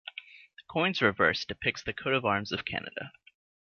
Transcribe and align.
The 0.57 0.63
coin's 0.67 0.99
reverse 1.03 1.45
depicts 1.45 1.83
the 1.83 1.93
coat 1.93 2.15
of 2.15 2.25
arms 2.25 2.51
of 2.51 2.65
Canada. 2.65 3.11